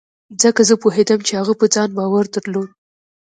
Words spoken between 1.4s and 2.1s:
په ځان